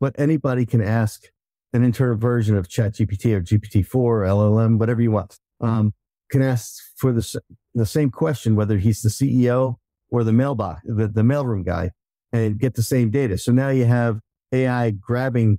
[0.00, 1.24] but anybody can ask
[1.72, 5.38] an internal version of ChatGPT or GPT-4 or LLM, whatever you want.
[5.60, 5.94] Um,
[6.30, 7.40] can ask for the
[7.74, 9.76] the same question, whether he's the CEO
[10.10, 11.90] or the mailbox, the, the mailroom guy,
[12.32, 13.38] and get the same data.
[13.38, 14.20] So now you have
[14.52, 15.58] AI grabbing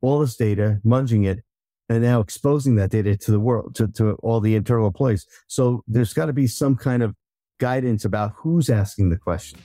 [0.00, 1.40] all this data, munging it,
[1.88, 5.26] and now exposing that data to the world, to, to all the internal employees.
[5.46, 7.14] So there's got to be some kind of
[7.60, 9.60] guidance about who's asking the question.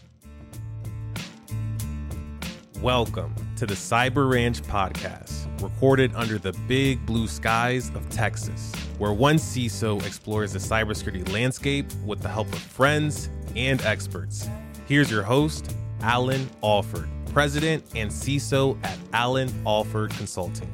[2.81, 9.14] Welcome to the Cyber Ranch podcast, recorded under the big blue skies of Texas, where
[9.14, 14.48] one CISO explores the cybersecurity landscape with the help of friends and experts.
[14.88, 20.70] Here's your host, Allan Alford, President and CISO at Allan Alford Consulting.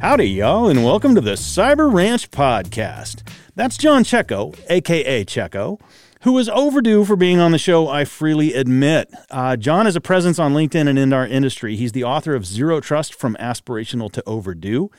[0.00, 3.22] Howdy, y'all, and welcome to the Cyber Ranch podcast.
[3.54, 5.78] That's John Checco, aka Checco
[6.22, 9.12] who is overdue for being on the show, I freely admit.
[9.30, 11.74] Uh, John is a presence on LinkedIn and in our industry.
[11.76, 14.90] He's the author of Zero Trust From Aspirational to Overdue.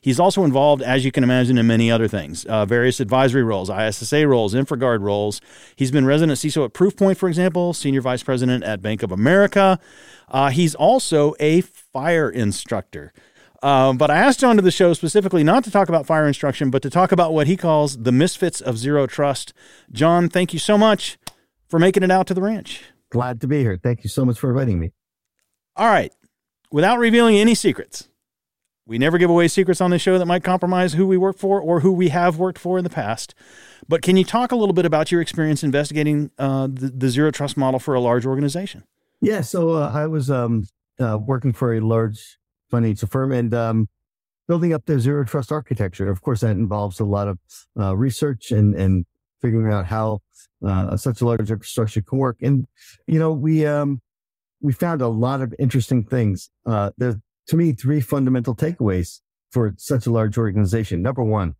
[0.00, 3.70] He's also involved, as you can imagine, in many other things uh, various advisory roles,
[3.70, 5.40] ISSA roles, InfraGard roles.
[5.76, 9.78] He's been resident CISO at Proofpoint, for example, senior vice president at Bank of America.
[10.28, 13.12] Uh, he's also a fire instructor.
[13.62, 16.70] Um, but I asked John to the show specifically not to talk about fire instruction,
[16.70, 19.52] but to talk about what he calls the misfits of zero trust.
[19.92, 21.16] John, thank you so much
[21.68, 22.82] for making it out to the ranch.
[23.10, 23.78] Glad to be here.
[23.80, 24.90] Thank you so much for inviting me.
[25.76, 26.12] All right.
[26.72, 28.08] Without revealing any secrets,
[28.86, 31.60] we never give away secrets on this show that might compromise who we work for
[31.60, 33.34] or who we have worked for in the past.
[33.88, 37.30] But can you talk a little bit about your experience investigating uh, the, the, zero
[37.30, 38.84] trust model for a large organization?
[39.20, 39.42] Yeah.
[39.42, 40.66] So uh, I was um,
[40.98, 42.38] uh, working for a large
[42.72, 43.88] financial firm and um,
[44.48, 46.10] building up their zero trust architecture.
[46.10, 47.38] Of course, that involves a lot of
[47.78, 49.06] uh, research and, and
[49.40, 50.20] figuring out how
[50.66, 52.38] uh, such a large infrastructure can work.
[52.42, 52.66] And,
[53.06, 54.00] you know, we, um,
[54.60, 56.50] we found a lot of interesting things.
[56.66, 61.02] Uh, to me, three fundamental takeaways for such a large organization.
[61.02, 61.54] Number one,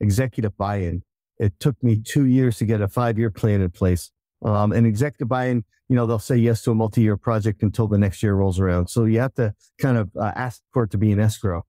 [0.00, 1.02] executive buy-in.
[1.38, 4.10] It took me two years to get a five-year plan in place.
[4.44, 7.98] Um, and executive buy-in you know, they'll say yes to a multi-year project until the
[7.98, 8.88] next year rolls around.
[8.88, 11.64] So you have to kind of uh, ask for it to be an escrow,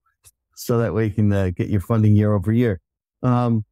[0.55, 2.79] so that way you can uh, get your funding year over year.
[3.21, 3.65] Um,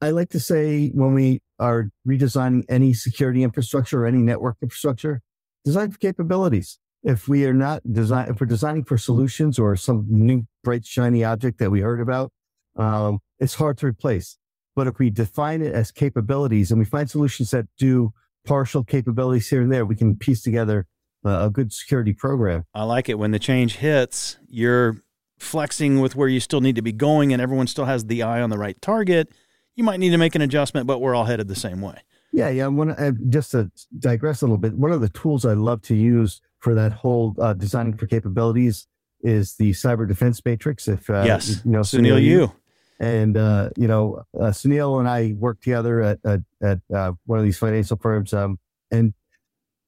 [0.00, 5.20] I like to say when we are redesigning any security infrastructure or any network infrastructure,
[5.64, 6.78] design for capabilities.
[7.02, 11.22] If we are not design, if we're designing for solutions or some new bright shiny
[11.22, 12.32] object that we heard about,
[12.76, 14.38] um, it's hard to replace.
[14.74, 18.12] But if we define it as capabilities and we find solutions that do
[18.44, 20.86] partial capabilities here and there, we can piece together
[21.24, 22.64] a good security program.
[22.74, 24.98] I like it when the change hits, you're
[25.38, 28.40] flexing with where you still need to be going and everyone still has the eye
[28.40, 29.30] on the right target.
[29.74, 31.98] You might need to make an adjustment, but we're all headed the same way.
[32.32, 32.66] Yeah, yeah.
[32.66, 35.94] One, uh, just to digress a little bit, one of the tools I love to
[35.94, 38.86] use for that whole uh, designing for capabilities
[39.20, 40.88] is the cyber defense matrix.
[40.88, 42.52] If uh, yes, you know Sounil Yu.
[43.00, 47.38] And, uh, you know, uh, Sounil and I worked together at, at, at uh, one
[47.38, 48.32] of these financial firms.
[48.32, 48.58] Um,
[48.90, 49.14] and,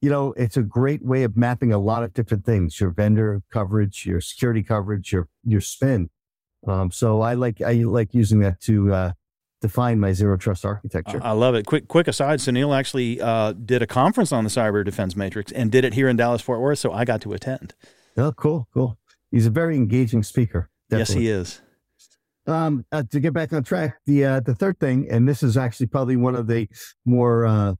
[0.01, 3.43] you know, it's a great way of mapping a lot of different things, your vendor
[3.53, 6.11] coverage, your security coverage, your, your spend.
[6.67, 9.13] Um, so I like, I like using that to, uh,
[9.63, 11.19] define my zero trust architecture.
[11.23, 11.65] I love it.
[11.65, 12.41] Quick, quick aside.
[12.41, 16.09] Sounil actually uh, did a conference on the cyber defense matrix and did it here
[16.09, 16.79] in Dallas Fort Worth.
[16.79, 17.75] So I got to attend.
[18.19, 18.99] Oh, cool, cool.
[19.31, 20.69] He's a very engaging speaker.
[20.91, 21.15] Definitely.
[21.15, 21.61] Yes, he is.
[22.49, 25.57] Um, uh, to get back on track, the uh, the third thing, and this is
[25.57, 26.69] actually probably one of the
[27.05, 27.75] more uh,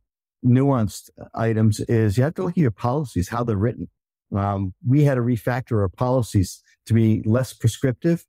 [0.45, 3.89] nuanced items, is you have to look at your policies, how they're written.
[4.35, 8.25] Um, we had to refactor our policies to be less prescriptive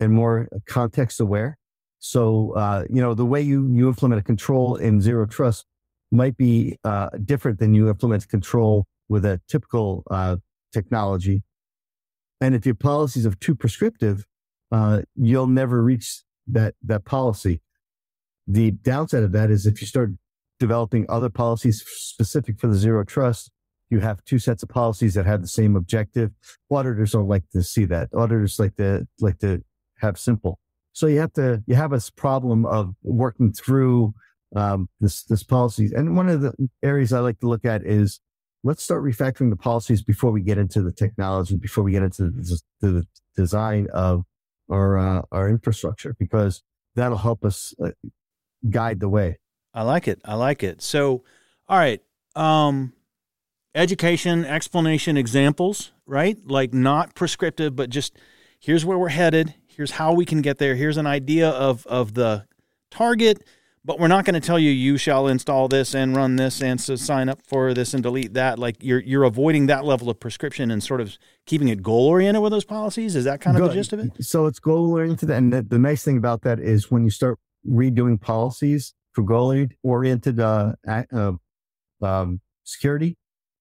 [0.00, 1.58] and more context aware.
[1.98, 5.66] So, uh, you know, the way you you implement a control in zero trust
[6.10, 10.36] might be uh, different than you implement control with a typical uh,
[10.72, 11.42] technology.
[12.40, 14.24] And if your policies are too prescriptive,
[14.72, 17.60] uh, you'll never reach that that policy.
[18.46, 20.10] The downside of that is if you start
[20.58, 23.50] developing other policies specific for the zero trust,
[23.90, 26.30] you have two sets of policies that have the same objective.
[26.70, 28.08] Auditors don't like to see that.
[28.14, 29.62] Auditors like to like to
[29.98, 30.58] have simple.
[30.92, 34.14] So you have to you have this problem of working through
[34.54, 35.90] um, this this policy.
[35.94, 38.20] And one of the areas I like to look at is
[38.64, 42.30] let's start refactoring the policies before we get into the technology, before we get into
[42.30, 43.06] the, the
[43.36, 44.24] design of
[44.68, 46.62] our uh, our infrastructure because
[46.94, 47.90] that'll help us uh,
[48.68, 49.38] guide the way.
[49.74, 50.20] I like it.
[50.24, 50.80] I like it.
[50.82, 51.22] So,
[51.68, 52.02] all right,
[52.34, 52.94] um,
[53.74, 56.38] education, explanation, examples, right?
[56.46, 58.16] Like not prescriptive, but just
[58.58, 59.54] here's where we're headed.
[59.66, 60.74] Here's how we can get there.
[60.74, 62.46] Here's an idea of of the
[62.90, 63.44] target,
[63.86, 66.80] but we're not going to tell you you shall install this and run this and
[66.80, 68.58] so sign up for this and delete that.
[68.58, 71.16] Like you're you're avoiding that level of prescription and sort of
[71.46, 73.14] keeping it goal oriented with those policies.
[73.14, 74.24] Is that kind of the gist of it?
[74.24, 77.38] So it's goal oriented, and the, the nice thing about that is when you start
[77.66, 81.32] redoing policies for goal oriented uh, uh,
[82.02, 83.16] um, security,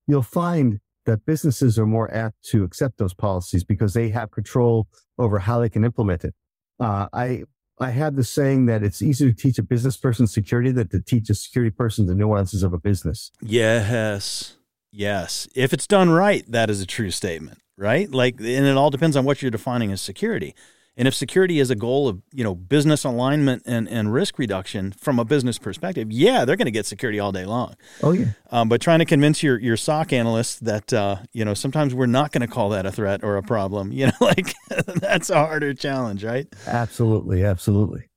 [0.07, 4.87] you'll find that businesses are more apt to accept those policies because they have control
[5.19, 6.33] over how they can implement it.
[6.79, 7.43] Uh, I
[7.79, 11.01] I have the saying that it's easier to teach a business person security than to
[11.01, 13.31] teach a security person the nuances of a business.
[13.41, 14.55] Yes.
[14.91, 15.47] Yes.
[15.55, 18.09] If it's done right, that is a true statement, right?
[18.09, 20.55] Like, and it all depends on what you're defining as security.
[20.97, 24.93] And if security is a goal of, you know, business alignment and, and risk reduction
[24.93, 27.75] from a business perspective, yeah, they're going to get security all day long.
[28.01, 31.53] Oh yeah, Um, but trying to convince your, your SOC analysts that, uh, you know,
[31.53, 34.53] sometimes we're not going to call that a threat or a problem, you know, like
[34.69, 36.47] that's a harder challenge, right?
[36.65, 38.07] absolutely, absolutely.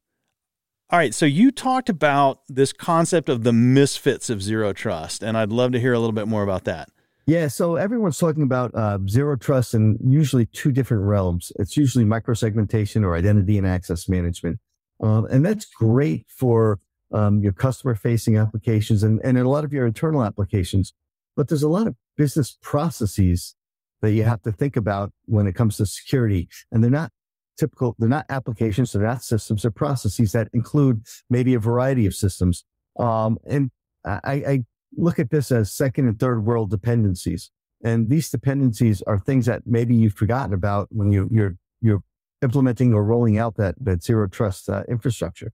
[0.90, 1.14] All right.
[1.14, 5.72] So you talked about this concept of the misfits of zero trust, and I'd love
[5.72, 6.88] to hear a little bit more about that.
[7.28, 11.52] Yeah, so everyone's talking about uh, zero trust in usually two different realms.
[11.58, 14.60] It's usually microsegmentation or identity and access management.
[15.02, 16.80] Um, and that's great for
[17.12, 20.94] um, your customer facing applications and, and a lot of your internal applications.
[21.36, 23.54] But there's a lot of business processes
[24.00, 26.48] that you have to think about when it comes to security.
[26.72, 27.12] And they're not
[27.58, 32.14] typical, they're not applications, they're not systems, they're processes that include maybe a variety of
[32.14, 32.64] systems.
[32.98, 33.70] Um, and
[34.06, 34.64] I, I
[34.96, 37.50] look at this as second and third world dependencies.
[37.84, 42.02] And these dependencies are things that maybe you've forgotten about when you, you're you're
[42.42, 45.52] implementing or rolling out that that zero trust uh, infrastructure.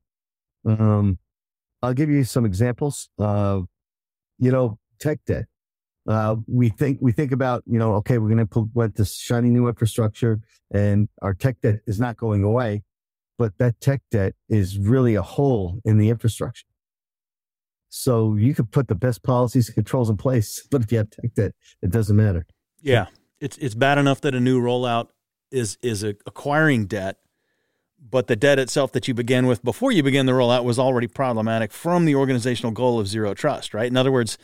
[0.67, 1.19] Um,
[1.83, 3.11] I'll give you some examples.
[3.19, 3.61] Uh,
[4.39, 5.47] you know, tech debt.
[6.07, 9.49] Uh, we think we think about you know okay we're going to implement this shiny
[9.49, 10.39] new infrastructure
[10.73, 12.83] and our tech debt is not going away,
[13.39, 16.67] but that tech debt is really a hole in the infrastructure.
[17.97, 21.11] So you could put the best policies and controls in place, but if you have
[21.11, 22.45] tech debt, it doesn't matter.
[22.83, 23.07] Yeah,
[23.39, 25.09] it's it's bad enough that a new rollout
[25.53, 27.19] is is a, acquiring debt,
[28.11, 31.07] but the debt itself that you began with before you began the rollout was already
[31.07, 33.73] problematic from the organizational goal of zero trust.
[33.73, 33.87] Right.
[33.87, 34.39] In other words,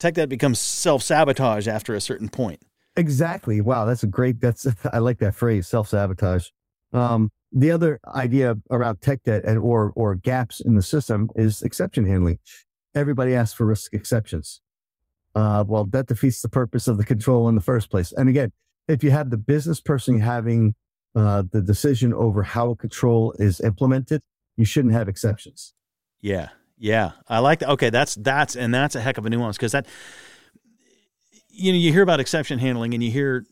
[0.00, 2.60] tech debt becomes self sabotage after a certain point.
[2.96, 3.60] Exactly.
[3.60, 4.40] Wow, that's a great.
[4.40, 6.48] That's I like that phrase, self sabotage.
[6.92, 11.62] Um, the other idea around tech debt and or or gaps in the system is
[11.62, 12.40] exception handling.
[12.94, 14.60] Everybody asks for risk exceptions.
[15.34, 18.12] Uh, well, that defeats the purpose of the control in the first place.
[18.12, 18.52] And again,
[18.88, 20.74] if you have the business person having
[21.14, 24.22] uh, the decision over how a control is implemented,
[24.56, 25.74] you shouldn't have exceptions.
[26.20, 27.70] Yeah, yeah, I like that.
[27.70, 29.86] Okay, that's that's and that's a heck of a nuance because that
[31.48, 33.44] you know you hear about exception handling and you hear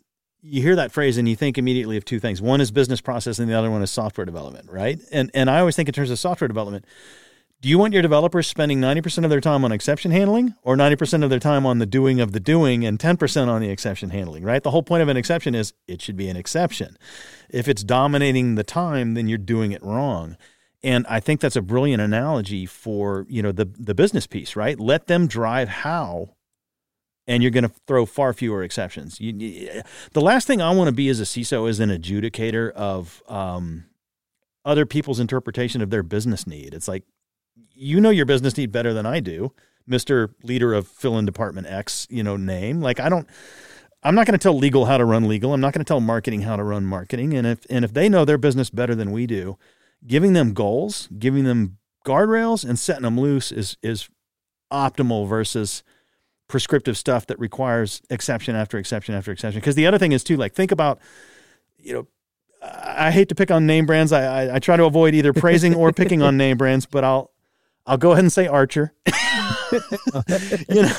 [0.42, 2.40] you hear that phrase and you think immediately of two things.
[2.40, 4.98] One is business process and the other one is software development, right?
[5.12, 6.84] And and I always think in terms of software development.
[7.60, 11.22] Do you want your developers spending 90% of their time on exception handling or 90%
[11.22, 14.44] of their time on the doing of the doing and 10% on the exception handling,
[14.44, 14.62] right?
[14.62, 16.96] The whole point of an exception is it should be an exception.
[17.50, 20.38] If it's dominating the time, then you're doing it wrong.
[20.82, 24.80] And I think that's a brilliant analogy for, you know, the the business piece, right?
[24.80, 26.36] Let them drive how
[27.26, 29.20] and you're going to throw far fewer exceptions.
[29.20, 29.82] You, you,
[30.14, 33.84] the last thing I want to be as a CISO is an adjudicator of um,
[34.64, 36.72] other people's interpretation of their business need.
[36.72, 37.04] It's like
[37.74, 39.52] you know your business need better than I do,
[39.86, 42.80] Mister Leader of fill in Department X, you know name.
[42.80, 43.28] Like I don't.
[44.02, 45.52] I'm not going to tell legal how to run legal.
[45.52, 47.34] I'm not going to tell marketing how to run marketing.
[47.34, 49.58] And if and if they know their business better than we do,
[50.06, 51.76] giving them goals, giving them
[52.06, 54.08] guardrails, and setting them loose is is
[54.72, 55.82] optimal versus
[56.48, 59.60] prescriptive stuff that requires exception after exception after exception.
[59.60, 60.98] Because the other thing is too, like think about,
[61.78, 62.06] you know,
[62.62, 64.12] I hate to pick on name brands.
[64.12, 67.30] I, I, I try to avoid either praising or picking on name brands, but I'll
[67.86, 68.92] I'll go ahead and say Archer.
[69.06, 70.92] you know,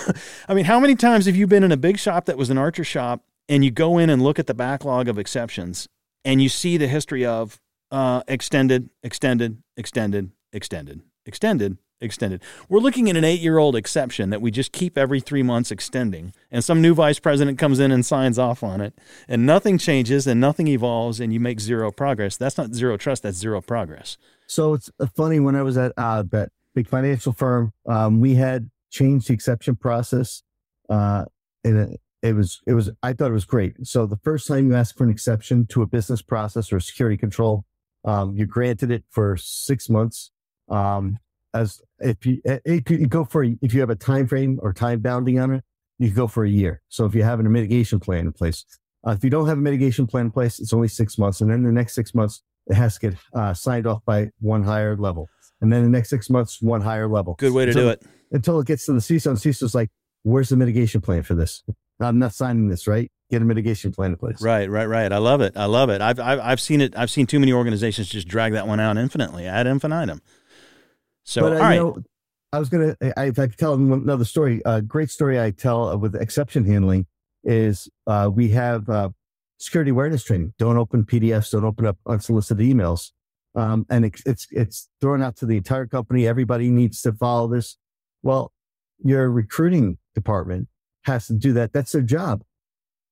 [0.47, 2.57] I mean, how many times have you been in a big shop that was an
[2.57, 5.87] Archer shop, and you go in and look at the backlog of exceptions,
[6.23, 7.59] and you see the history of
[7.91, 12.41] uh, extended, extended, extended, extended, extended, extended.
[12.69, 15.71] We're looking at an eight year old exception that we just keep every three months
[15.71, 16.33] extending.
[16.49, 18.97] And some new vice president comes in and signs off on it,
[19.27, 22.37] and nothing changes and nothing evolves, and you make zero progress.
[22.37, 24.17] That's not zero trust, that's zero progress.
[24.47, 28.69] So it's uh, funny when I was at that big financial firm, um, we had
[28.91, 30.43] changed the exception process.
[30.89, 31.25] Uh,
[31.63, 33.75] and it, it was, it was, I thought it was great.
[33.87, 37.17] So the first time you ask for an exception to a business process or security
[37.17, 37.65] control,
[38.05, 40.31] um, you granted it for six months.
[40.69, 41.17] Um,
[41.53, 45.37] as if you, you go for, if you have a time frame or time bounding
[45.39, 45.63] on it,
[45.99, 46.81] you go for a year.
[46.89, 48.65] So if you have a mitigation plan in place,
[49.05, 51.41] uh, if you don't have a mitigation plan in place, it's only six months.
[51.41, 54.63] And then the next six months, it has to get uh, signed off by one
[54.63, 55.27] higher level.
[55.61, 57.35] And then the next six months, one higher level.
[57.37, 58.03] Good way to So- do it.
[58.33, 59.89] Until it gets to the CISO, and CISO's like,
[60.23, 61.63] where's the mitigation plan for this?
[61.99, 63.11] I'm not signing this, right?
[63.29, 64.41] Get a mitigation plan in place.
[64.41, 65.11] Right, right, right.
[65.11, 65.57] I love it.
[65.57, 66.01] I love it.
[66.01, 66.97] I've, I've, I've seen it.
[66.97, 70.21] I've seen too many organizations just drag that one out infinitely, ad infinitum.
[71.23, 71.73] So, but uh, all right.
[71.75, 72.03] you know,
[72.53, 75.89] I was gonna, I, if I could tell another story, a great story I tell
[75.89, 77.05] uh, with exception handling
[77.43, 79.09] is uh, we have uh,
[79.57, 80.53] security awareness training.
[80.57, 81.51] Don't open PDFs.
[81.51, 83.11] Don't open up unsolicited emails.
[83.55, 86.27] Um, and it's, it's it's thrown out to the entire company.
[86.27, 87.77] Everybody needs to follow this.
[88.23, 88.53] Well,
[89.03, 90.69] your recruiting department
[91.03, 91.73] has to do that.
[91.73, 92.43] That's their job,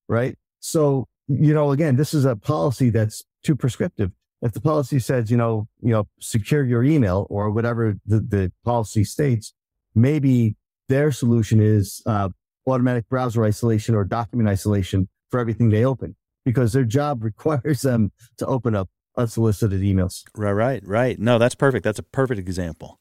[0.08, 0.38] right?
[0.60, 5.30] So you know, again, this is a policy that's too prescriptive if the policy says,
[5.30, 9.54] you know, you know, secure your email or whatever the, the policy states,
[9.96, 10.56] maybe
[10.88, 12.30] their solution is uh,
[12.66, 16.16] automatic browser isolation or document isolation for everything they open
[16.46, 20.24] because their job requires them to open up unsolicited emails.
[20.36, 21.20] Right, right, right.
[21.20, 21.84] No, that's perfect.
[21.84, 23.00] That's a perfect example.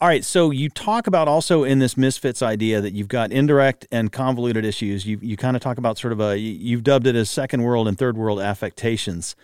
[0.00, 3.86] All right, so you talk about also in this misfits idea that you've got indirect
[3.92, 5.06] and convoluted issues.
[5.06, 7.86] You you kind of talk about sort of a you've dubbed it as second world
[7.86, 9.36] and third world affectations.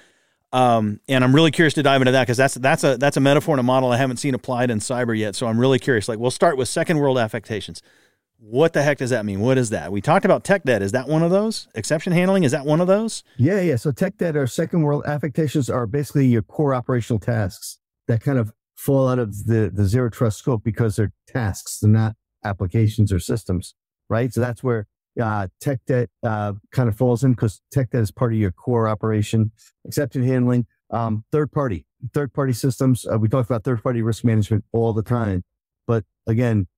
[0.53, 3.21] Um, and I'm really curious to dive into that because that's that's a that's a
[3.21, 5.37] metaphor and a model I haven't seen applied in cyber yet.
[5.37, 6.09] So I'm really curious.
[6.09, 7.81] Like we'll start with second world affectations.
[8.41, 9.41] What the heck does that mean?
[9.41, 9.91] What is that?
[9.91, 10.81] We talked about tech debt.
[10.81, 11.67] Is that one of those?
[11.75, 13.25] Exception handling is that one of those?
[13.37, 13.75] Yeah, yeah.
[13.77, 18.39] So tech debt or second world affectations are basically your core operational tasks that kind
[18.39, 22.15] of fall out of the, the zero trust scope because they're tasks, they're not
[22.45, 23.75] applications or systems,
[24.09, 24.33] right?
[24.33, 24.87] So that's where
[25.21, 28.53] uh, tech debt uh, kind of falls in because tech debt is part of your
[28.53, 29.51] core operation.
[29.85, 33.05] Exception handling, um, third party, third party systems.
[33.05, 35.43] Uh, we talk about third party risk management all the time,
[35.89, 36.69] but again,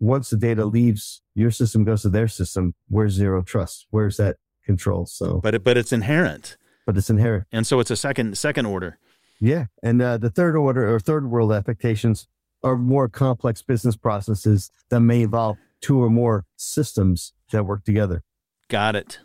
[0.00, 2.74] once the data leaves your system, goes to their system.
[2.88, 3.86] Where's zero trust?
[3.90, 5.06] Where's that control?
[5.06, 7.44] So, But it, but it's inherent, but it's inherent.
[7.52, 8.98] and so it's a second second order.
[9.40, 9.66] Yeah.
[9.82, 12.26] And uh, the third order or third world affectations
[12.62, 18.22] are more complex business processes that may involve two or more systems that work together.
[18.68, 19.20] Got it.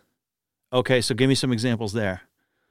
[0.72, 2.22] Okay, so give me some examples there.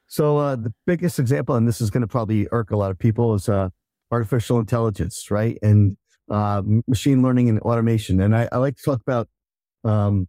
[0.07, 2.99] So uh, the biggest example, and this is going to probably irk a lot of
[2.99, 3.69] people, is uh,
[4.11, 5.59] artificial intelligence, right?
[5.63, 5.97] And
[6.31, 8.21] uh, machine learning and automation.
[8.21, 9.29] And I, I like to talk about,
[9.85, 10.29] um,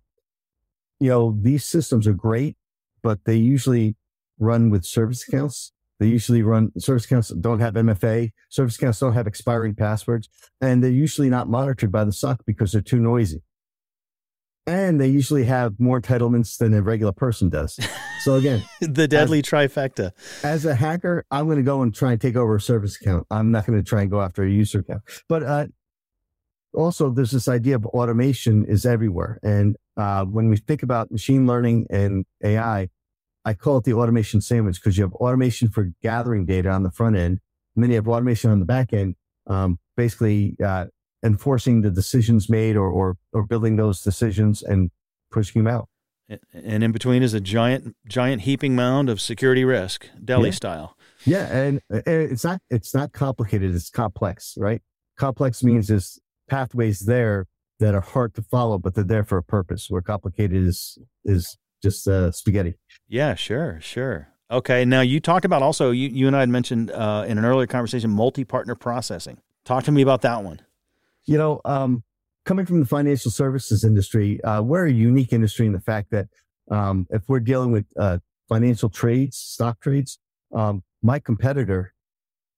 [1.00, 2.58] you know, these systems are great,
[3.02, 3.96] but they usually
[4.40, 5.72] run with service accounts.
[6.00, 8.32] They usually run service accounts don't have MFA.
[8.50, 10.28] Service accounts don't have expiring passwords,
[10.60, 13.42] and they're usually not monitored by the SOC because they're too noisy.
[14.68, 17.80] And they usually have more entitlements than a regular person does.
[18.22, 20.12] So again, the deadly trifecta.
[20.44, 23.28] as a hacker, I'm going to go and try and take over a service account.
[23.30, 25.04] I'm not going to try and go after a user account.
[25.30, 25.68] But uh,
[26.75, 29.39] also, there's this idea of automation is everywhere.
[29.44, 32.89] And uh, when we think about machine learning and AI,
[33.46, 36.91] I call it the automation sandwich because you have automation for gathering data on the
[36.91, 37.39] front end,
[37.75, 39.15] and then you have automation on the back end,
[39.48, 40.86] um, basically uh,
[41.24, 44.89] enforcing the decisions made or, or or building those decisions and
[45.32, 45.88] pushing them out.
[46.53, 50.55] And in between is a giant giant heaping mound of security risk, deli Yeah.
[50.55, 50.98] style.
[51.25, 53.75] Yeah, and uh, it's not it's not complicated.
[53.75, 54.82] It's complex, right?
[55.17, 57.48] Complex means there's pathways there
[57.80, 59.90] that are hard to follow, but they're there for a purpose.
[59.90, 62.75] Where complicated is is just uh, spaghetti.
[63.08, 64.30] Yeah, sure, sure.
[64.50, 67.46] Okay, now you talked about also you, you and I had mentioned uh, in an
[67.46, 69.40] earlier conversation multi-partner processing.
[69.66, 70.62] Talk to me about that one.
[71.25, 72.04] You know, um,
[72.46, 76.28] coming from the financial services industry, uh, we're a unique industry in the fact that
[76.70, 80.20] um, if we're dealing with uh, financial trades, stock trades,
[80.54, 81.94] um, my competitor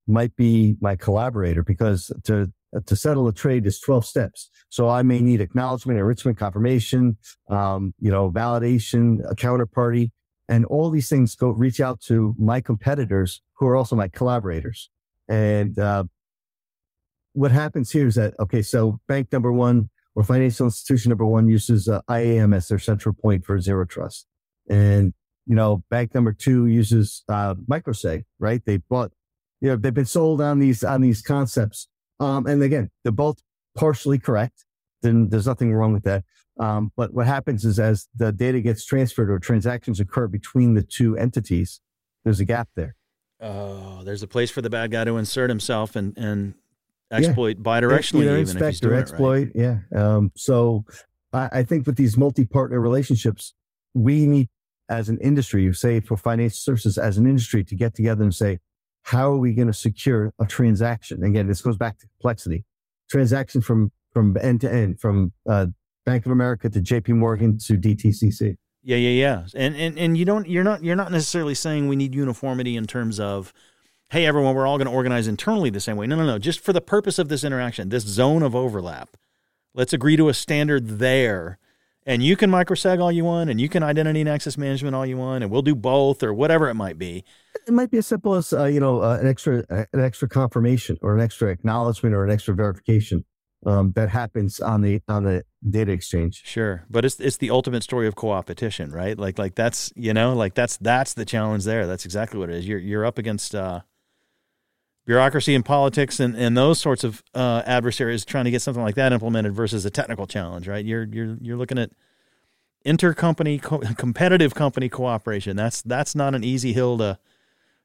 [0.07, 2.51] might be my collaborator because to
[2.85, 4.49] to settle a trade is 12 steps.
[4.69, 7.17] So I may need acknowledgement, enrichment, confirmation,
[7.49, 10.11] um, you know, validation, a counterparty,
[10.49, 14.89] and all these things go reach out to my competitors who are also my collaborators.
[15.27, 16.05] And uh,
[17.33, 21.47] what happens here is that okay, so bank number one or financial institution number one
[21.47, 24.25] uses uh, IAM as their central point for zero trust,
[24.69, 25.13] and
[25.45, 28.61] you know, bank number two uses uh, microseg, right?
[28.65, 29.11] They bought,
[29.61, 31.87] you know, they've been sold on these on these concepts,
[32.19, 33.39] um, and again, they're both
[33.75, 34.65] partially correct.
[35.01, 36.23] Then there's nothing wrong with that.
[36.59, 40.81] Um, but what happens is as the data gets transferred or transactions occur between the
[40.81, 41.81] two entities,
[42.23, 42.95] there's a gap there.
[43.39, 46.55] Oh, there's a place for the bad guy to insert himself and and
[47.11, 47.17] Yeah.
[47.19, 49.51] exploit bidirectionally, Either even if he's doing exploit.
[49.53, 49.79] Yeah.
[49.95, 50.83] Um, so
[51.31, 53.53] I, I think with these multi-partner relationships,
[53.93, 54.49] we need
[54.89, 58.57] as an industry, say for financial services as an industry to get together and say,
[59.07, 61.23] how are we going to secure a transaction?
[61.23, 62.65] Again, this goes back to complexity.
[63.09, 65.67] Transaction from from end to end, from uh,
[66.05, 67.13] Bank of America to J.P.
[67.13, 68.57] Morgan to DTCC.
[68.83, 69.45] Yeah, yeah, yeah.
[69.55, 72.85] And and and you don't you're not you're not necessarily saying we need uniformity in
[72.85, 73.53] terms of
[74.09, 76.05] hey, everyone, we're all going to organize internally the same way.
[76.05, 76.37] No, no, no.
[76.37, 79.15] Just for the purpose of this interaction, this zone of overlap,
[79.73, 81.59] let's agree to a standard there.
[82.07, 85.05] And you can microseg all you want, and you can identity and access management all
[85.05, 87.25] you want, and we'll do both or whatever it might be.
[87.67, 90.29] It might be as simple as uh, you know uh, an extra uh, an extra
[90.29, 93.25] confirmation or an extra acknowledgement or an extra verification
[93.65, 96.43] um, that happens on the on the data exchange.
[96.45, 99.19] Sure, but it's it's the ultimate story of co-opetition, right?
[99.19, 101.85] Like like that's you know like that's that's the challenge there.
[101.87, 102.65] That's exactly what it is.
[102.65, 103.81] You're you're up against uh,
[105.07, 108.95] bureaucracy and politics and, and those sorts of uh, adversaries trying to get something like
[108.95, 110.85] that implemented versus a technical challenge, right?
[110.85, 111.91] You're you're you're looking at
[112.85, 115.57] intercompany co- competitive company cooperation.
[115.57, 117.17] That's that's not an easy hill to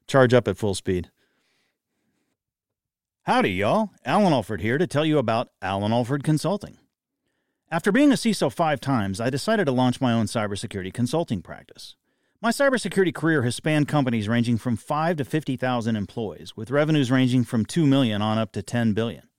[0.05, 1.09] charge up at full speed.
[3.23, 3.91] Howdy, y'all.
[4.05, 6.77] Allan Alford here to tell you about Allan Alford Consulting.
[7.71, 11.95] After being a CISO five times, I decided to launch my own cybersecurity consulting practice.
[12.43, 17.45] My cybersecurity career has spanned companies ranging from 5 to 50,000 employees, with revenues ranging
[17.45, 19.29] from 2 million on up to 10 billion.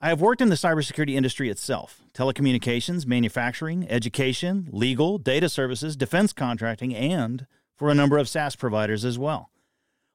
[0.00, 6.32] I have worked in the cybersecurity industry itself telecommunications, manufacturing, education, legal, data services, defense
[6.32, 9.50] contracting, and for a number of SaaS providers as well.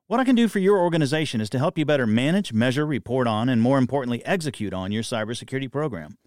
[0.08, 3.28] What I can do for your organization is to help you better manage, measure, report
[3.28, 6.18] on, and more importantly, execute on your cybersecurity program.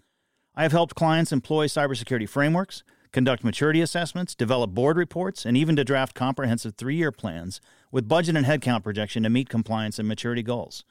[0.55, 5.75] I have helped clients employ cybersecurity frameworks, conduct maturity assessments, develop board reports, and even
[5.77, 10.07] to draft comprehensive three year plans with budget and headcount projection to meet compliance and
[10.07, 10.83] maturity goals.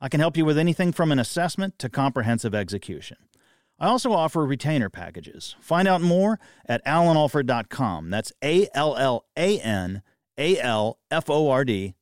[0.00, 3.16] I can help you with anything from an assessment to comprehensive execution.
[3.78, 5.54] I also offer retainer packages.
[5.60, 8.08] Find out more at allanalford.com.
[8.08, 10.02] That's A L L A N
[10.38, 11.94] A L F O R D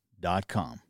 [0.49, 0.80] com.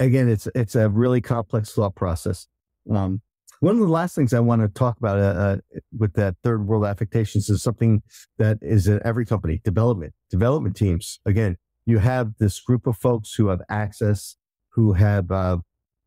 [0.00, 2.46] Again, it's it's a really complex thought process.
[2.88, 3.20] Um,
[3.60, 5.56] one of the last things I want to talk about uh, uh,
[5.96, 8.02] with that third world affectations is something
[8.38, 11.20] that is in every company development development teams.
[11.26, 14.36] Again, you have this group of folks who have access,
[14.70, 15.58] who have uh,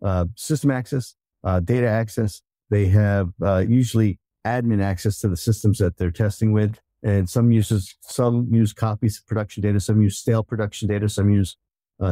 [0.04, 2.42] uh system access, uh, data access.
[2.70, 7.52] They have uh, usually admin access to the systems that they're testing with, and some
[7.52, 11.58] uses some use copies of production data, some use stale production data, some use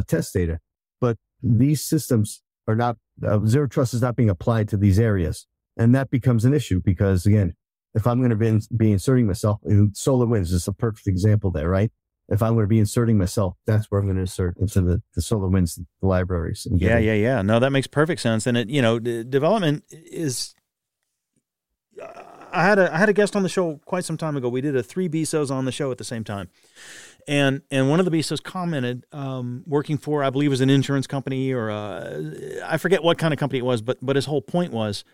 [0.06, 0.60] test data.
[1.00, 5.46] But these systems are not, uh, zero trust is not being applied to these areas.
[5.76, 7.54] And that becomes an issue because, again,
[7.94, 11.68] if I'm going to be, be inserting myself, in SolarWinds, is a perfect example there,
[11.68, 11.90] right?
[12.28, 15.02] If I'm going to be inserting myself, that's where I'm going to insert into the,
[15.18, 16.66] SolarWinds the libraries.
[16.70, 17.42] yeah, yeah, yeah.
[17.42, 18.46] No, that makes perfect sense.
[18.46, 20.54] And it, you know, d- development is.
[22.52, 24.48] I had a I had a guest on the show quite some time ago.
[24.48, 26.48] We did a three BSOs on the show at the same time,
[27.26, 31.06] and and one of the BSOs commented, um, working for I believe was an insurance
[31.06, 34.42] company or a, I forget what kind of company it was, but but his whole
[34.42, 35.04] point was,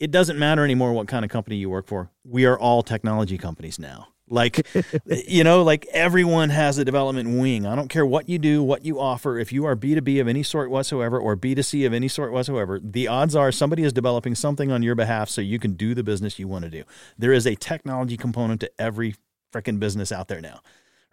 [0.00, 2.10] it doesn't matter anymore what kind of company you work for.
[2.24, 4.08] We are all technology companies now.
[4.28, 4.66] Like,
[5.06, 7.66] you know, like everyone has a development wing.
[7.66, 9.38] I don't care what you do, what you offer.
[9.38, 13.06] If you are B2B of any sort whatsoever or B2C of any sort whatsoever, the
[13.08, 16.38] odds are somebody is developing something on your behalf so you can do the business
[16.38, 16.84] you want to do.
[17.18, 19.16] There is a technology component to every
[19.52, 20.60] freaking business out there now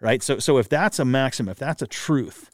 [0.02, 0.22] right?
[0.22, 2.50] So, so if that's a maxim, if that's a truth,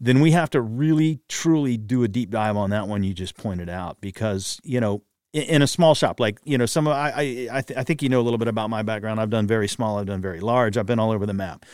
[0.00, 3.36] then we have to really, truly do a deep dive on that one you just
[3.36, 5.02] pointed out because, you know,
[5.34, 8.08] in, a small shop, like, you know, some, I, I, I, th- I think you
[8.08, 9.20] know a little bit about my background.
[9.20, 11.66] I've done very small, I've done very large, I've been all over the map.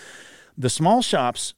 [0.56, 1.54] The small shops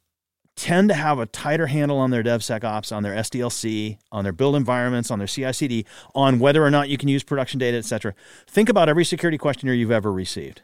[0.56, 4.56] tend to have a tighter handle on their DevSecOps, on their SDLC, on their build
[4.56, 8.14] environments, on their CI/CD, on whether or not you can use production data, et cetera.
[8.46, 10.60] Think about every security questionnaire you've ever received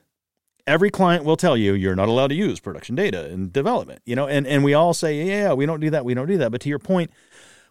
[0.68, 4.14] every client will tell you you're not allowed to use production data in development, you
[4.14, 6.53] know, and, and we all say, yeah, we don't do that, we don't do that.
[6.53, 7.11] But to your point,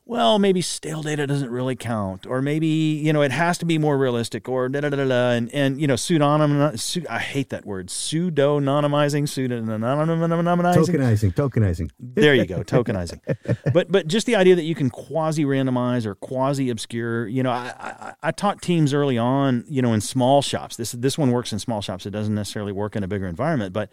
[0.08, 3.78] well, maybe stale data doesn't really count, or maybe you know it has to be
[3.78, 6.62] more realistic, or da da da da, and and you know pseudonym.
[7.10, 11.92] I hate that word, pseudonymizing, pseudonymizing, tokenizing, tokenizing.
[12.00, 13.20] There you go, tokenizing.
[13.74, 17.28] but but just the idea that you can quasi randomize or quasi obscure.
[17.28, 20.78] You know, I, I I taught teams early on, you know, in small shops.
[20.78, 22.06] This this one works in small shops.
[22.06, 23.90] It doesn't necessarily work in a bigger environment, but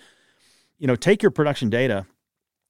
[0.79, 2.07] you know, take your production data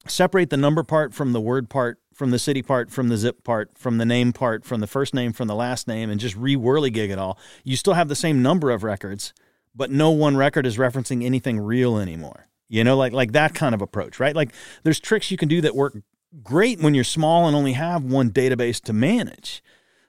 [0.07, 3.43] separate the number part from the word part, from the city part, from the zip
[3.43, 6.35] part, from the name part, from the first name, from the last name, and just
[6.37, 9.33] re whirligig it all, you still have the same number of records,
[9.75, 12.47] but no one record is referencing anything real anymore.
[12.69, 14.33] You know, like like that kind of approach, right?
[14.33, 14.51] Like
[14.83, 15.97] there's tricks you can do that work
[16.41, 19.61] great when you're small and only have one database to manage.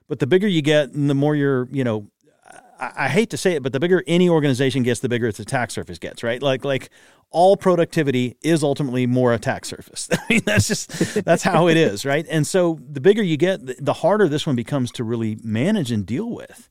[0.07, 2.07] But the bigger you get and the more you're, you know,
[2.79, 5.71] I, hate to say it, but the bigger any organization gets, the bigger its attack
[5.71, 6.41] surface gets, right?
[6.41, 6.89] Like like
[7.29, 10.07] all productivity is ultimately more attack surface.
[10.11, 12.25] I mean, that's just that's how it is, right?
[12.29, 16.05] And so the bigger you get, the harder this one becomes to really manage and
[16.05, 16.69] deal with.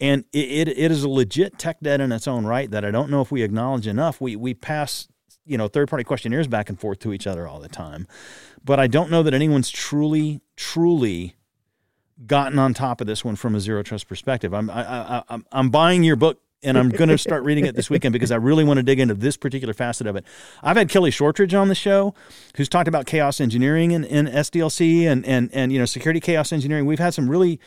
[0.00, 2.90] And it, it, it is a legit tech debt in its own right that I
[2.90, 4.20] don't know if we acknowledge enough.
[4.20, 5.08] We we pass
[5.46, 8.06] you know third party questionnaires back and forth to each other all the time,
[8.64, 11.36] but I don't know that anyone's truly truly
[12.26, 14.52] gotten on top of this one from a zero trust perspective.
[14.52, 17.76] I'm I, I, I'm I'm buying your book and I'm going to start reading it
[17.76, 20.24] this weekend because I really want to dig into this particular facet of it.
[20.62, 22.14] I've had Kelly Shortridge on the show,
[22.56, 26.52] who's talked about chaos engineering in, in SDLC and and and you know security chaos
[26.52, 26.86] engineering.
[26.86, 27.60] We've had some really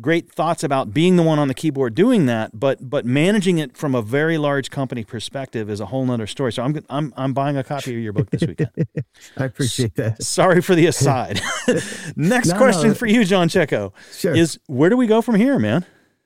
[0.00, 3.76] great thoughts about being the one on the keyboard doing that, but but managing it
[3.76, 6.52] from a very large company perspective is a whole nother story.
[6.52, 8.70] So I'm I'm I'm buying a copy of your book this weekend.
[9.36, 10.22] I appreciate that.
[10.22, 11.40] Sorry for the aside.
[12.16, 12.94] Next no, question no.
[12.94, 14.34] for you, John Checco, sure.
[14.34, 15.84] is where do we go from here, man?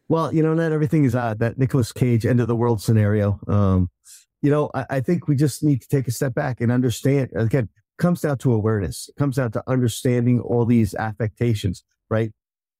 [0.08, 3.38] Well, you know, not everything is uh, that Nicolas Cage end of the world scenario.
[3.46, 3.90] Um,
[4.40, 7.30] you know, I, I, think we just need to take a step back and understand.
[7.36, 7.68] Again,
[7.98, 9.08] comes down to awareness.
[9.08, 12.32] It comes down to understanding all these affectations, right?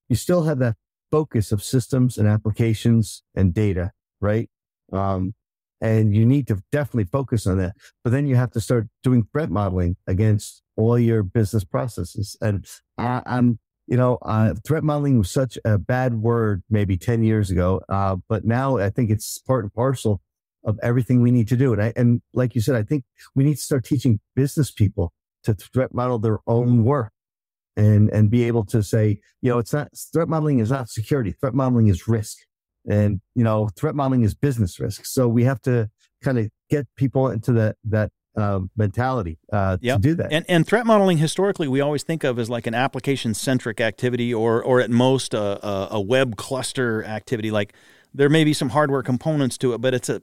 [0.09, 0.77] You still have that
[1.11, 4.49] focus of systems and applications and data, right?
[4.93, 5.35] Um,
[5.81, 7.75] and you need to definitely focus on that.
[8.03, 12.37] But then you have to start doing threat modeling against all your business processes.
[12.41, 17.23] And I, I'm you know, uh, threat modeling was such a bad word maybe 10
[17.23, 17.81] years ago.
[17.89, 20.21] Uh, but now I think it's part and parcel
[20.65, 21.73] of everything we need to do.
[21.73, 25.15] And I, and like you said, I think we need to start teaching business people
[25.45, 27.13] to threat model their own work
[27.79, 31.33] and, and be able to say, you know, it's not threat modeling is not security.
[31.33, 32.37] Threat modeling is risk.
[32.87, 35.07] And, you know, threat modeling is business risk.
[35.07, 35.89] So we have to
[36.23, 39.97] kind of get people into that, that um, mentality uh, yep.
[39.97, 40.33] to do that.
[40.33, 44.33] And, and threat modeling historically we always think of as like an application centric activity
[44.33, 47.51] or or at most a, a, a, web cluster activity.
[47.51, 47.73] Like
[48.15, 50.23] there may be some hardware components to it, but it's a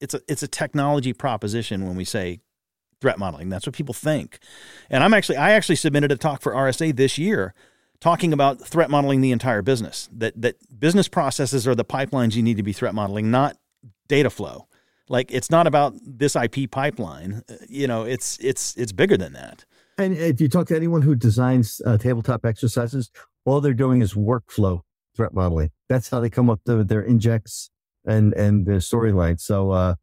[0.00, 2.40] it's a it's a technology proposition when we say
[3.00, 3.48] threat modeling.
[3.48, 4.38] That's what people think.
[4.90, 7.54] And I'm actually I actually submitted a talk for RSA this year
[8.00, 10.08] talking about threat modeling the entire business.
[10.12, 13.56] That that business processes are the pipelines you need to be threat modeling, not
[14.08, 14.65] data flow.
[15.08, 17.42] Like it's not about this IP pipeline.
[17.48, 19.64] Uh, you know, it's it's it's bigger than that.
[19.98, 23.10] And if you talk to anyone who designs uh, tabletop exercises,
[23.44, 24.82] all they're doing is workflow
[25.16, 25.70] threat modeling.
[25.88, 27.70] That's how they come up with their injects
[28.04, 29.40] and and their storyline.
[29.40, 29.94] So, uh,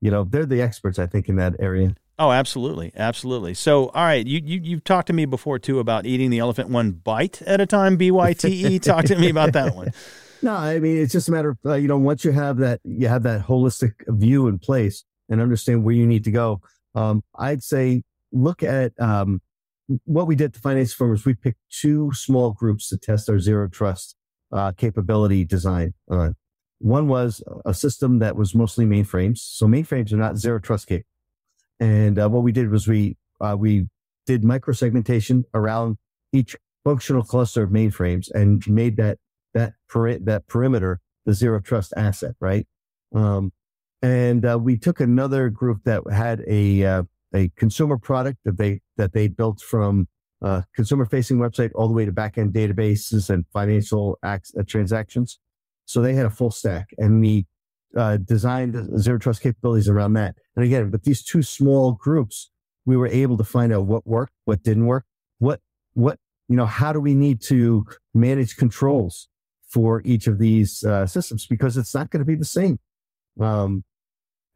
[0.00, 1.94] you know, they're the experts, I think, in that area.
[2.18, 3.52] Oh, absolutely, absolutely.
[3.54, 6.70] So, all right, you you you've talked to me before too about eating the elephant
[6.70, 7.96] one bite at a time.
[7.96, 8.78] B Y T E.
[8.78, 9.92] Talk to me about that one.
[10.42, 12.80] No, I mean it's just a matter of uh, you know once you have that
[12.84, 16.60] you have that holistic view in place and understand where you need to go.
[16.94, 19.40] Um, I'd say look at um,
[20.04, 21.24] what we did to finance firms.
[21.24, 24.16] We picked two small groups to test our zero trust
[24.52, 26.34] uh, capability design on.
[26.78, 31.08] One was a system that was mostly mainframes, so mainframes are not zero trust capable.
[31.80, 33.88] And uh, what we did was we uh, we
[34.26, 35.96] did microsegmentation around
[36.32, 39.18] each functional cluster of mainframes and made that
[39.56, 42.66] that peri- that perimeter the zero trust asset, right?
[43.14, 43.52] Um,
[44.02, 47.02] and uh, we took another group that had a uh,
[47.34, 50.08] a consumer product that they that they built from
[50.42, 55.38] uh, consumer facing website all the way to backend databases and financial acts, uh, transactions.
[55.86, 57.46] So they had a full stack, and we
[57.96, 60.36] uh, designed zero trust capabilities around that.
[60.54, 62.50] And again, but these two small groups,
[62.84, 65.06] we were able to find out what worked, what didn't work,
[65.38, 65.60] what
[65.94, 69.28] what you know, how do we need to manage controls
[69.76, 72.78] for each of these uh, systems because it's not going to be the same.
[73.38, 73.84] Um,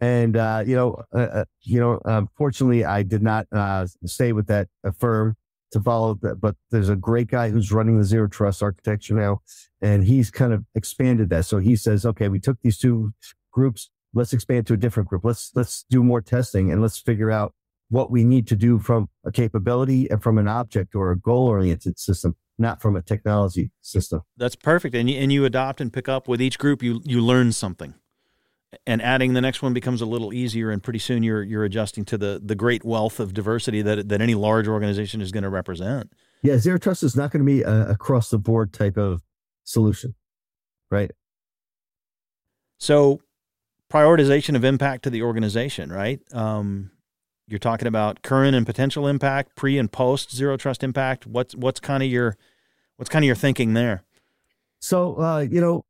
[0.00, 4.46] and uh, you know, uh, uh you know, unfortunately, I did not uh, stay with
[4.46, 5.36] that uh, firm
[5.72, 6.36] to follow that.
[6.40, 9.42] But there's a great guy who's running the zero trust architecture now,
[9.82, 11.44] and he's kind of expanded that.
[11.44, 13.12] So he says, okay, we took these two
[13.52, 15.22] groups, let's expand to a different group.
[15.22, 17.52] Let's let's do more testing and let's figure out
[17.90, 21.46] what we need to do from a capability and from an object or a goal
[21.46, 24.20] oriented system not from a technology system.
[24.36, 24.94] That's perfect.
[24.94, 27.94] And you, and you adopt and pick up with each group, you, you learn something.
[28.86, 32.04] And adding the next one becomes a little easier, and pretty soon you're you're adjusting
[32.04, 35.48] to the the great wealth of diversity that that any large organization is going to
[35.48, 36.12] represent.
[36.44, 39.22] Yeah, zero trust is not going to be a across the board type of
[39.64, 40.14] solution,
[40.88, 41.10] right?
[42.78, 43.20] So,
[43.92, 46.20] prioritization of impact to the organization, right?
[46.32, 46.92] Um,
[47.50, 51.26] you're talking about current and potential impact, pre and post zero trust impact.
[51.26, 52.36] What's what's kind of your
[53.00, 54.04] What's kind of your thinking there?
[54.78, 55.86] So, uh, you know,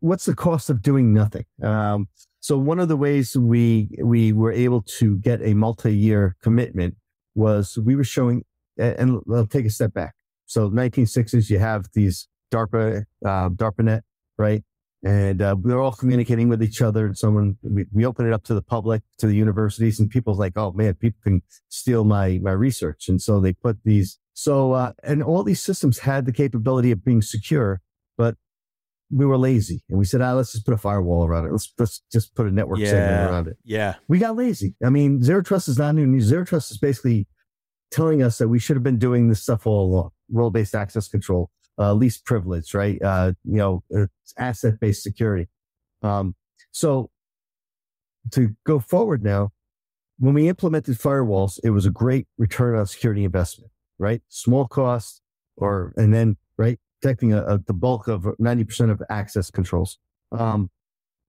[0.00, 1.44] what's the cost of doing nothing?
[1.62, 2.08] Um,
[2.40, 6.96] so one of the ways we we were able to get a multi-year commitment
[7.34, 8.46] was we were showing,
[8.78, 10.14] and I'll take a step back.
[10.46, 14.00] So 1960s, you have these DARPA, uh, DARPANET,
[14.38, 14.64] right?
[15.04, 17.04] And uh, we are all communicating with each other.
[17.04, 20.38] And someone we, we open it up to the public, to the universities, and people's
[20.38, 24.72] like, "Oh man, people can steal my my research." And so they put these so,
[24.72, 27.80] uh, and all these systems had the capability of being secure,
[28.18, 28.36] but
[29.10, 31.52] we were lazy and we said, ah, let's just put a firewall around it.
[31.52, 32.90] Let's, let's just put a network Yeah.
[32.90, 33.56] segment around it.
[33.64, 33.94] Yeah.
[34.08, 34.74] We got lazy.
[34.84, 36.20] I mean, zero trust is not new.
[36.20, 37.26] Zero trust is basically
[37.90, 40.10] telling us that we should have been doing this stuff all along.
[40.30, 43.00] Role based access control, uh, least privilege, right?
[43.00, 43.82] Uh, you know,
[44.36, 45.48] asset based security.
[46.02, 46.34] Um,
[46.72, 47.10] so
[48.32, 49.52] to go forward now,
[50.18, 54.22] when we implemented firewalls, it was a great return on security investment, right?
[54.28, 55.22] Small cost
[55.56, 59.98] or, and then, right, protecting a, a, the bulk of 90% of access controls.
[60.32, 60.70] Um,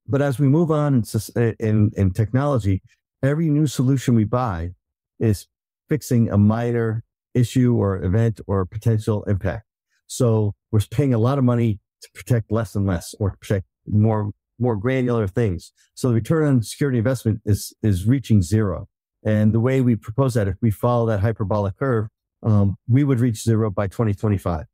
[0.07, 2.81] but as we move on in, sus- uh, in, in technology,
[3.23, 4.71] every new solution we buy
[5.19, 5.47] is
[5.89, 7.03] fixing a minor
[7.33, 9.65] issue or event or potential impact.
[10.07, 14.31] So we're paying a lot of money to protect less and less or protect more
[14.59, 15.71] more granular things.
[15.93, 18.87] So the return on security investment is is reaching zero.
[19.23, 22.07] And the way we propose that, if we follow that hyperbolic curve,
[22.43, 24.65] um, we would reach zero by 2025.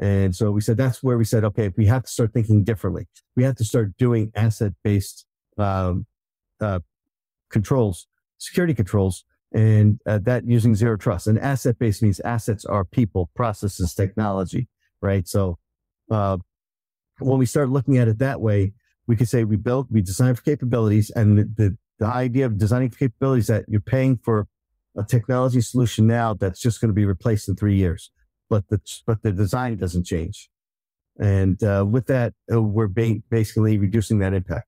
[0.00, 3.06] And so we said that's where we said, okay, we have to start thinking differently.
[3.36, 6.06] We have to start doing asset based um,
[6.60, 6.80] uh,
[7.50, 11.28] controls, security controls, and uh, that using zero trust.
[11.28, 14.68] And asset based means assets are people, processes, technology,
[15.00, 15.28] right?
[15.28, 15.58] So
[16.10, 16.38] uh,
[17.20, 18.72] when we start looking at it that way,
[19.06, 22.58] we could say we built, we designed for capabilities, and the, the, the idea of
[22.58, 24.48] designing capabilities that you're paying for
[24.96, 28.10] a technology solution now that's just going to be replaced in three years,
[28.48, 30.50] but the but the design doesn't change.
[31.18, 34.66] And uh, with that, uh, we're ba- basically reducing that impact.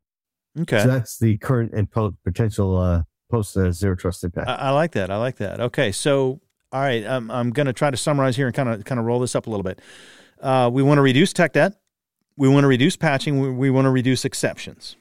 [0.61, 0.81] Okay.
[0.81, 4.49] So that's the current and po- potential uh, post uh, zero trust impact.
[4.49, 5.11] I, I like that.
[5.11, 5.61] I like that.
[5.61, 5.93] Okay.
[5.93, 6.41] So,
[6.73, 9.07] all right, I'm, I'm going to try to summarize here and kind of kind of
[9.07, 9.81] roll this up a little bit.
[10.41, 11.75] Uh, we want to reduce tech debt.
[12.37, 13.41] We want to reduce patching.
[13.41, 14.97] We, we want to reduce exceptions.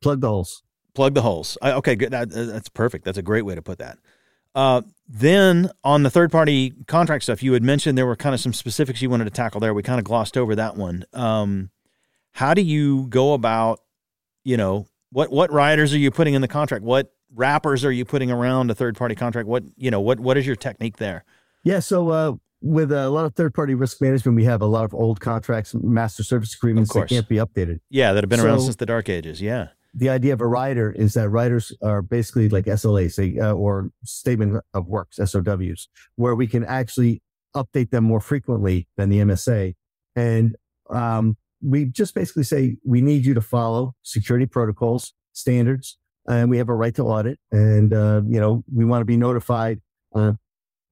[0.00, 0.62] Plug the holes.
[0.98, 1.56] Plug the holes.
[1.62, 2.10] I, okay, good.
[2.10, 3.04] That, that's perfect.
[3.04, 3.98] That's a great way to put that.
[4.52, 8.40] Uh, then on the third party contract stuff, you had mentioned there were kind of
[8.40, 9.72] some specifics you wanted to tackle there.
[9.72, 11.04] We kind of glossed over that one.
[11.12, 11.70] Um,
[12.32, 13.78] how do you go about,
[14.42, 16.82] you know, what what riders are you putting in the contract?
[16.82, 19.46] What wrappers are you putting around a third party contract?
[19.46, 21.24] What you know, what what is your technique there?
[21.62, 21.78] Yeah.
[21.78, 24.92] So uh, with a lot of third party risk management, we have a lot of
[24.94, 27.78] old contracts, master service agreements that can't be updated.
[27.88, 29.40] Yeah, that have been around since the dark ages.
[29.40, 29.68] Yeah.
[29.98, 34.62] The idea of a rider is that riders are basically like SLAs uh, or statement
[34.72, 37.20] of works, SOWs, where we can actually
[37.56, 39.74] update them more frequently than the MSA.
[40.14, 40.54] And
[40.88, 46.58] um, we just basically say we need you to follow security protocols, standards, and we
[46.58, 47.40] have a right to audit.
[47.50, 49.80] And uh, you know we want to be notified
[50.14, 50.34] uh,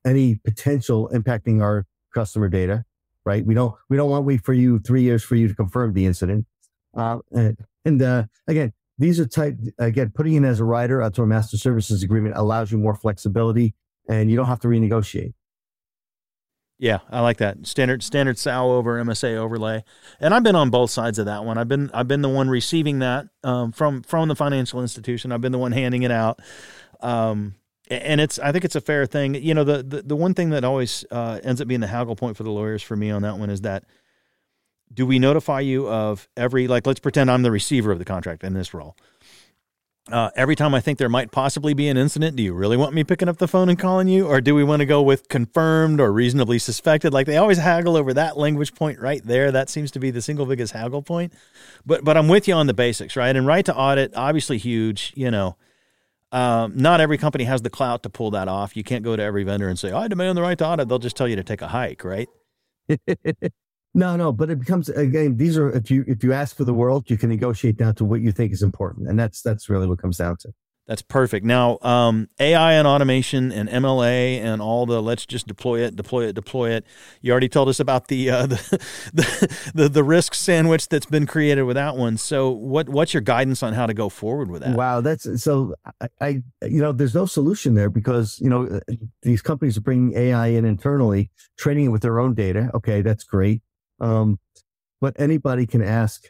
[0.05, 2.85] any potential impacting our customer data.
[3.25, 3.47] Right?
[3.47, 6.07] We don't we don't want wait for you three years for you to confirm the
[6.07, 6.47] incident.
[6.97, 11.23] Uh, and and uh, again, these are type again putting in as a rider onto
[11.23, 13.75] a master services agreement allows you more flexibility,
[14.09, 15.35] and you don't have to renegotiate.
[16.79, 19.83] Yeah, I like that standard standard SAL over MSA overlay,
[20.21, 21.57] and I've been on both sides of that one.
[21.57, 25.33] I've been I've been the one receiving that um, from from the financial institution.
[25.33, 26.41] I've been the one handing it out,
[27.01, 27.55] um,
[27.89, 29.35] and it's I think it's a fair thing.
[29.37, 32.15] You know, the the, the one thing that always uh, ends up being the haggle
[32.15, 33.85] point for the lawyers for me on that one is that
[34.93, 38.45] do we notify you of every like let's pretend I'm the receiver of the contract
[38.45, 38.97] in this role.
[40.11, 42.95] Uh, every time I think there might possibly be an incident, do you really want
[42.95, 45.29] me picking up the phone and calling you, or do we want to go with
[45.29, 47.13] confirmed or reasonably suspected?
[47.13, 49.51] Like they always haggle over that language point right there.
[49.51, 51.33] That seems to be the single biggest haggle point.
[51.85, 53.35] But but I'm with you on the basics, right?
[53.35, 55.13] And right to audit, obviously huge.
[55.17, 55.57] You know,
[56.31, 58.77] um, not every company has the clout to pull that off.
[58.77, 61.01] You can't go to every vendor and say, "I demand the right to audit." They'll
[61.01, 62.29] just tell you to take a hike, right?
[63.97, 65.39] no, no, but it becomes again.
[65.39, 68.05] These are if you if you ask for the world, you can negotiate down to
[68.05, 70.53] what you think is important, and that's that's really what comes down to.
[70.87, 71.47] That's perfect.
[71.47, 76.27] Now, um, AI and automation and MLA and all the let's just deploy it, deploy
[76.27, 76.85] it, deploy it.
[77.23, 78.57] You already told us about the uh, the,
[79.15, 82.19] the the the risk sandwich that's been created with that one.
[82.19, 84.77] So, what what's your guidance on how to go forward with that?
[84.77, 85.75] Wow, that's so.
[86.03, 86.29] I, I
[86.63, 88.79] you know, there's no solution there because you know
[89.23, 92.71] these companies are bringing AI in internally, training it with their own data.
[92.75, 93.63] Okay, that's great.
[94.01, 94.39] Um,
[95.01, 96.25] but anybody can ask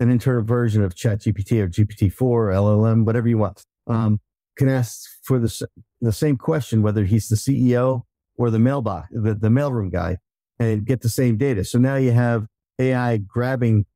[0.00, 3.62] an internal version of ChatGPT or GPT-4 or LLM, whatever you want.
[3.86, 4.20] Um,
[4.56, 5.66] can ask for the
[6.00, 8.02] the same question, whether he's the CEO
[8.36, 10.18] or the mailbox, the, the mailroom guy,
[10.58, 11.64] and get the same data.
[11.64, 12.46] So now you have
[12.78, 13.86] AI grabbing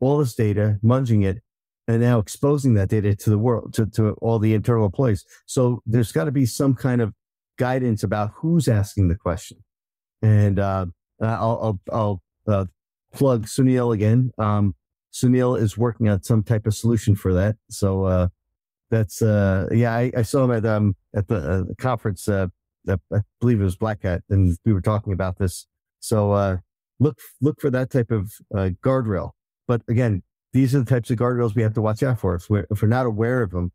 [0.00, 1.42] all this data, munging it,
[1.88, 5.24] and now exposing that data to the world, to, to all the internal employees.
[5.46, 7.14] So there's got to be some kind of
[7.58, 9.58] guidance about who's asking the question.
[10.20, 10.86] And uh,
[11.22, 12.66] I'll, I'll, I'll uh,
[13.12, 14.30] plug Sounil again.
[14.38, 14.74] Um,
[15.12, 17.56] Sounil is working on some type of solution for that.
[17.70, 18.28] So uh,
[18.90, 22.28] that's uh, yeah, I, I saw him at um at the, uh, conference.
[22.28, 22.48] Uh,
[22.88, 25.66] I believe it was Black Hat, and we were talking about this.
[26.00, 26.58] So uh,
[27.00, 29.30] look look for that type of uh, guardrail.
[29.66, 32.36] But again, these are the types of guardrails we have to watch out for.
[32.36, 33.72] If we're, if we're not aware of them,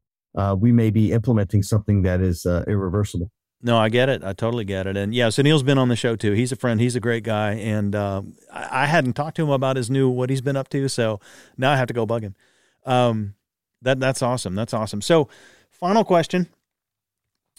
[0.60, 3.30] we may be implementing something that is irreversible.
[3.64, 4.24] No, I get it.
[4.24, 4.98] I totally get it.
[4.98, 6.32] And yeah, Sounil's been on the show too.
[6.32, 6.82] He's a friend.
[6.82, 7.54] He's a great guy.
[7.54, 10.68] And uh, I, I, hadn't talked to him about his new what he's been up
[10.70, 10.88] to.
[10.88, 11.20] So
[11.58, 12.36] now I have to go bug him.
[12.86, 13.36] Um,
[13.82, 14.56] that that's awesome.
[14.56, 15.02] That's awesome.
[15.02, 15.30] So,
[15.70, 16.48] final question.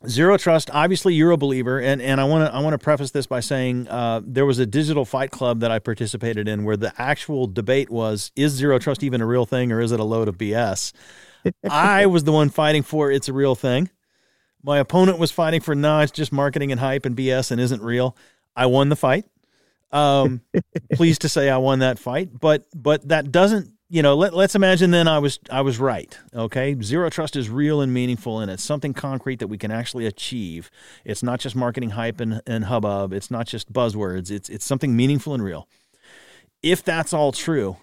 [0.06, 0.68] Zero trust.
[0.72, 3.38] Obviously, you're a believer, and, and I want to I want to preface this by
[3.38, 7.46] saying uh, there was a digital fight club that I participated in where the actual
[7.46, 10.38] debate was: Is zero trust even a real thing, or is it a load of
[10.38, 10.92] BS?
[11.70, 13.90] I was the one fighting for it's a real thing.
[14.62, 17.82] My opponent was fighting for no, it's just marketing and hype and BS and isn't
[17.82, 18.16] real.
[18.54, 19.24] I won the fight.
[19.90, 20.40] Um,
[20.94, 24.54] pleased to say I won that fight, but but that doesn't you know let, let's
[24.54, 26.18] imagine then I was I was right.
[26.34, 30.06] Okay, zero trust is real and meaningful, and it's something concrete that we can actually
[30.06, 30.70] achieve.
[31.04, 33.12] It's not just marketing hype and, and hubbub.
[33.12, 34.30] It's not just buzzwords.
[34.30, 35.68] It's it's something meaningful and real.
[36.62, 37.76] If that's all true,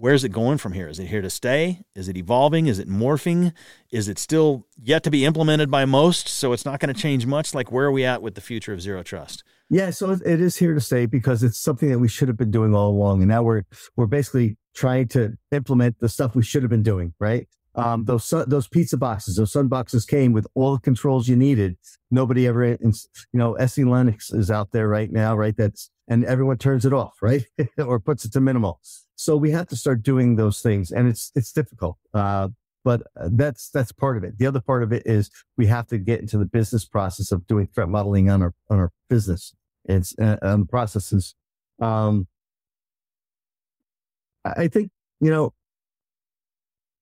[0.00, 0.88] where's it going from here?
[0.88, 1.82] Is it here to stay?
[1.94, 2.66] Is it evolving?
[2.66, 3.52] Is it morphing?
[3.92, 6.26] Is it still yet to be implemented by most?
[6.26, 7.54] So it's not going to change much.
[7.54, 9.44] Like, where are we at with the future of zero trust?
[9.68, 12.50] Yeah, so it is here to stay because it's something that we should have been
[12.50, 13.62] doing all along, and now we're
[13.94, 17.14] we're basically trying to implement the stuff we should have been doing.
[17.20, 17.46] Right?
[17.76, 21.76] Um, those those pizza boxes, those sun boxes came with all the controls you needed.
[22.10, 22.92] Nobody ever, you
[23.32, 25.56] know, SE Linux is out there right now, right?
[25.56, 27.44] That's and everyone turns it off, right,
[27.78, 28.80] or puts it to minimal.
[29.20, 31.98] So we have to start doing those things, and it's it's difficult.
[32.14, 32.48] Uh,
[32.82, 34.38] but uh, that's that's part of it.
[34.38, 37.46] The other part of it is we have to get into the business process of
[37.46, 39.54] doing threat modeling on our on our business.
[39.84, 41.34] It's uh, um, processes.
[41.80, 42.28] Um,
[44.42, 45.52] I think you know.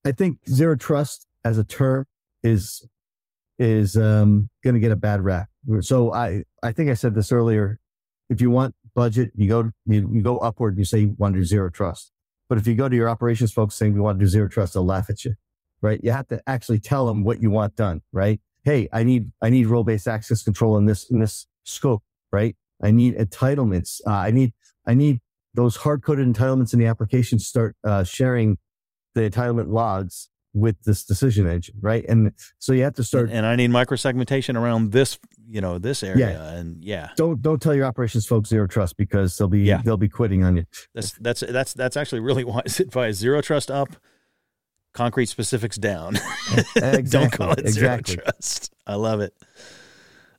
[0.05, 2.07] I think zero trust as a term
[2.43, 2.85] is
[3.61, 5.49] is um, going to get a bad rap.
[5.83, 7.79] So I I think I said this earlier.
[8.29, 10.77] If you want budget, you go you, you go upward.
[10.77, 12.13] You say you want to do zero trust.
[12.49, 14.75] But if you go to your operations folks saying we want to do zero trust,
[14.75, 15.35] they'll laugh at you,
[15.83, 16.01] right?
[16.03, 18.41] You have to actually tell them what you want done, right?
[18.65, 22.57] Hey, I need I need role based access control in this in this scope, right?
[22.83, 24.01] I need entitlements.
[24.07, 24.53] Uh, I need
[24.87, 25.21] I need
[25.55, 28.59] those hard coded entitlements in the application start uh, sharing
[29.15, 32.05] the entitlement logs with this decision engine, right?
[32.09, 33.31] And so you have to start.
[33.31, 35.19] And I need microsegmentation around this,
[35.49, 36.31] you know, this area.
[36.31, 36.53] Yeah.
[36.53, 39.83] And yeah, don't don't tell your operations folks zero trust because they'll be yeah.
[39.85, 40.65] they'll be quitting on you.
[40.95, 43.17] That's that's that's that's actually really wise advice.
[43.17, 43.89] Zero trust up,
[44.93, 46.17] concrete specifics down.
[46.53, 47.03] exactly.
[47.11, 48.15] don't call it exactly.
[48.15, 48.73] zero trust.
[48.87, 49.35] I love it.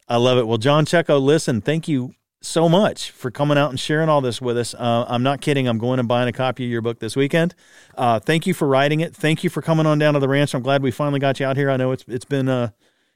[0.08, 0.48] I love it.
[0.48, 4.42] Well, John Checco, listen, thank you so much for coming out and sharing all this
[4.42, 4.74] with us.
[4.74, 5.68] Uh, I'm not kidding.
[5.68, 7.54] I'm going and buying a copy of your book this weekend.
[7.96, 9.16] Uh, thank you for writing it.
[9.16, 10.54] Thank you for coming on down to the ranch.
[10.54, 11.70] I'm glad we finally got you out here.
[11.70, 12.70] I know it's it's been uh,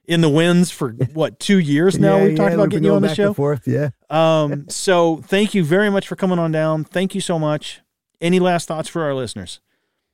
[0.05, 2.17] in the winds for what two years now.
[2.17, 3.33] yeah, We've talked yeah, about getting you on the show.
[3.33, 3.89] forth, yeah.
[4.09, 6.83] Um, so thank you very much for coming on down.
[6.83, 7.81] Thank you so much.
[8.19, 9.59] Any last thoughts for our listeners?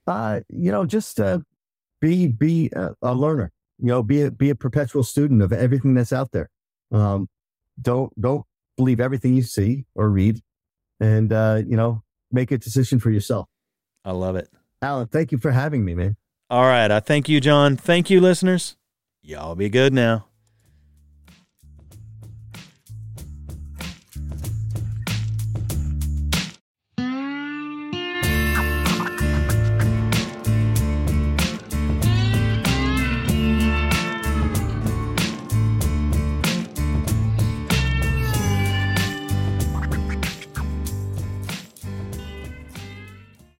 [0.07, 1.39] Uh, you know, just uh,
[1.99, 3.51] be be a, a learner.
[3.79, 6.49] You know, be a, be a perpetual student of everything that's out there.
[6.91, 7.29] Um,
[7.81, 8.45] don't don't
[8.79, 10.41] believe everything you see or read
[11.01, 13.47] and, uh, you know, make a decision for yourself.
[14.05, 14.49] I love it.
[14.81, 16.15] Allan, thank you for having me, man.
[16.49, 16.89] All right.
[16.89, 17.75] I thank you, John.
[17.75, 18.77] Thank you, listeners.
[19.21, 20.28] Y'all be good now.